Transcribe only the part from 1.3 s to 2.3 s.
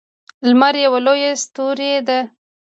ستوری ده